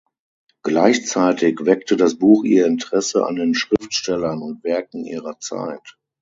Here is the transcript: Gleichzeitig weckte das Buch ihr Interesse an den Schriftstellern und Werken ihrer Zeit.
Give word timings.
Gleichzeitig 0.63 1.59
weckte 1.67 1.95
das 1.95 2.17
Buch 2.17 2.43
ihr 2.43 2.65
Interesse 2.65 3.23
an 3.27 3.35
den 3.35 3.53
Schriftstellern 3.53 4.41
und 4.41 4.63
Werken 4.63 5.05
ihrer 5.05 5.37
Zeit. 5.39 5.95